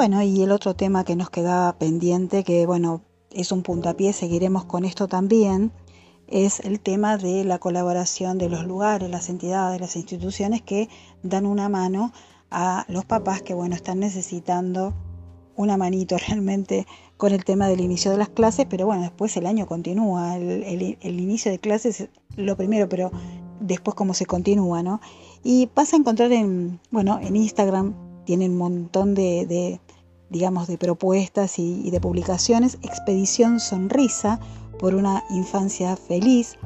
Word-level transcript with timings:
Bueno, 0.00 0.22
y 0.22 0.40
el 0.40 0.50
otro 0.50 0.74
tema 0.74 1.04
que 1.04 1.14
nos 1.14 1.28
quedaba 1.28 1.76
pendiente, 1.76 2.42
que 2.42 2.64
bueno, 2.64 3.02
es 3.32 3.52
un 3.52 3.62
puntapié, 3.62 4.14
seguiremos 4.14 4.64
con 4.64 4.86
esto 4.86 5.08
también, 5.08 5.72
es 6.26 6.60
el 6.60 6.80
tema 6.80 7.18
de 7.18 7.44
la 7.44 7.58
colaboración 7.58 8.38
de 8.38 8.48
los 8.48 8.64
lugares, 8.64 9.10
las 9.10 9.28
entidades, 9.28 9.78
las 9.78 9.96
instituciones 9.96 10.62
que 10.62 10.88
dan 11.22 11.44
una 11.44 11.68
mano 11.68 12.14
a 12.50 12.86
los 12.88 13.04
papás 13.04 13.42
que 13.42 13.52
bueno 13.52 13.74
están 13.74 13.98
necesitando 13.98 14.94
una 15.54 15.76
manito 15.76 16.16
realmente 16.28 16.86
con 17.18 17.32
el 17.32 17.44
tema 17.44 17.68
del 17.68 17.82
inicio 17.82 18.10
de 18.10 18.16
las 18.16 18.30
clases, 18.30 18.64
pero 18.70 18.86
bueno, 18.86 19.02
después 19.02 19.36
el 19.36 19.44
año 19.44 19.66
continúa, 19.66 20.38
el, 20.38 20.96
inicio 21.02 21.52
de 21.52 21.58
clases 21.58 22.08
lo 22.36 22.56
primero, 22.56 22.88
pero 22.88 23.10
después 23.60 23.94
cómo 23.94 24.14
se 24.14 24.24
continúa, 24.24 24.82
¿no? 24.82 25.02
Y 25.44 25.68
vas 25.74 25.92
a 25.92 25.96
encontrar 25.96 26.32
en, 26.32 26.80
bueno, 26.90 27.20
en 27.20 27.36
Instagram, 27.36 27.94
tienen 28.24 28.52
un 28.52 28.58
montón 28.58 29.14
de, 29.14 29.80
digamos, 30.30 30.68
de 30.68 30.78
propuestas 30.78 31.58
y, 31.58 31.90
de 31.90 32.00
publicaciones, 32.00 32.78
Expedición 32.82 33.60
Sonrisa 33.60 34.40
por 34.78 34.94
una 34.94 35.24
infancia 35.30 35.96
feliz, 35.96 36.56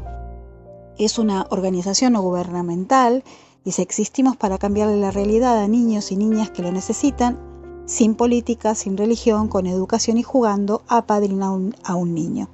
es 0.98 1.18
una 1.18 1.46
organización 1.50 2.12
no 2.12 2.22
gubernamental, 2.22 3.24
si 3.64 3.82
existimos 3.82 4.36
para 4.36 4.58
cambiarle 4.58 4.96
la 4.98 5.10
realidad 5.10 5.58
a 5.58 5.66
niños 5.66 6.12
y 6.12 6.16
niñas 6.16 6.50
que 6.50 6.62
lo 6.62 6.70
necesitan 6.70 7.38
sin 7.86 8.14
política, 8.14 8.74
sin 8.74 8.96
religión, 8.96 9.48
con 9.48 9.66
educación 9.66 10.18
y 10.18 10.22
jugando, 10.22 10.82
apadrinar 10.86 11.58
a 11.84 11.94
un, 11.94 12.14
niño. 12.14 12.48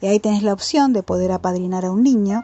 Y 0.00 0.06
ahí 0.06 0.18
tenés 0.20 0.42
la 0.42 0.52
opción 0.52 0.92
de 0.92 1.02
poder 1.02 1.32
apadrinar 1.32 1.84
a 1.84 1.92
un 1.92 2.02
niño. 2.02 2.42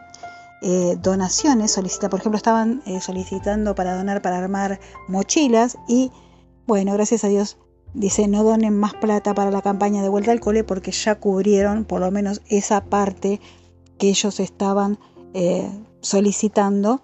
Eh, 0.62 0.96
donaciones, 1.00 1.72
solicita, 1.72 2.10
por 2.10 2.20
ejemplo, 2.20 2.36
estaban 2.36 2.82
eh, 2.84 3.00
solicitando 3.00 3.74
para 3.74 3.96
donar 3.96 4.20
para 4.20 4.38
armar 4.38 4.78
mochilas 5.08 5.78
y 5.88 6.12
bueno, 6.66 6.92
gracias 6.92 7.24
a 7.24 7.28
Dios 7.28 7.56
dice 7.94 8.28
no 8.28 8.44
donen 8.44 8.78
más 8.78 8.94
plata 8.94 9.34
para 9.34 9.50
la 9.50 9.62
campaña 9.62 10.02
de 10.02 10.08
vuelta 10.08 10.32
al 10.32 10.40
cole 10.40 10.64
porque 10.64 10.92
ya 10.92 11.16
cubrieron 11.16 11.84
por 11.84 12.00
lo 12.00 12.10
menos 12.10 12.42
esa 12.48 12.84
parte 12.84 13.40
que 13.98 14.08
ellos 14.08 14.40
estaban 14.40 14.98
eh, 15.34 15.70
solicitando 16.00 17.02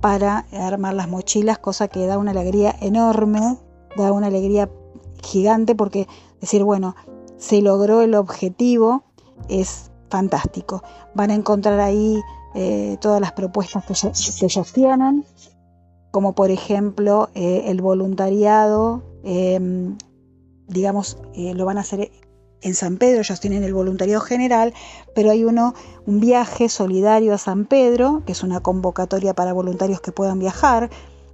para 0.00 0.46
armar 0.52 0.94
las 0.94 1.08
mochilas, 1.08 1.58
cosa 1.58 1.88
que 1.88 2.06
da 2.06 2.18
una 2.18 2.32
alegría 2.32 2.74
enorme 2.80 3.58
da 3.96 4.12
una 4.12 4.26
alegría 4.26 4.70
gigante 5.22 5.74
porque 5.74 6.06
decir, 6.40 6.64
bueno, 6.64 6.94
se 7.36 7.62
logró 7.62 8.02
el 8.02 8.14
objetivo 8.14 9.04
es 9.48 9.90
fantástico. 10.10 10.82
Van 11.14 11.30
a 11.30 11.34
encontrar 11.34 11.80
ahí 11.80 12.20
eh, 12.54 12.96
todas 13.00 13.20
las 13.20 13.32
propuestas 13.32 13.84
que, 13.84 14.46
ellos 14.46 14.72
tienen, 14.72 15.24
como 16.10 16.34
por 16.34 16.50
ejemplo 16.50 17.30
eh, 17.34 17.64
el 17.66 17.80
voluntariado, 17.80 19.02
em, 19.24 19.96
digamos, 20.68 21.18
eh, 21.34 21.54
lo 21.54 21.64
van 21.64 21.78
a 21.78 21.82
hacer 21.82 22.10
en 22.62 22.74
San 22.74 22.96
Pedro, 22.96 23.20
ellos 23.20 23.40
tienen 23.40 23.62
el 23.62 23.74
voluntariado 23.74 24.22
general, 24.22 24.72
pero 25.14 25.30
hay 25.30 25.44
uno, 25.44 25.74
un 26.06 26.20
viaje 26.20 26.68
solidario 26.70 27.34
a 27.34 27.38
San 27.38 27.66
Pedro, 27.66 28.22
que 28.24 28.32
es 28.32 28.42
una 28.42 28.60
convocatoria 28.60 29.34
para 29.34 29.52
voluntarios 29.52 30.00
que 30.00 30.12
puedan 30.12 30.38
viajar, 30.38 30.88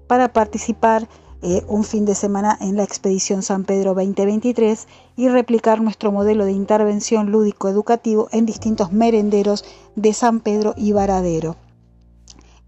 para 0.08 0.32
participar 0.32 1.08
eh, 1.42 1.64
un 1.68 1.84
fin 1.84 2.04
de 2.04 2.14
semana 2.14 2.58
en 2.60 2.76
la 2.76 2.82
expedición 2.82 3.42
San 3.42 3.64
Pedro 3.64 3.94
2023 3.94 4.88
y 5.16 5.28
replicar 5.28 5.80
nuestro 5.80 6.12
modelo 6.12 6.44
de 6.44 6.52
intervención 6.52 7.30
lúdico-educativo 7.30 8.28
en 8.32 8.44
distintos 8.44 8.92
merenderos 8.92 9.64
de 9.94 10.12
San 10.12 10.40
Pedro 10.40 10.74
y 10.76 10.92
Varadero. 10.92 11.56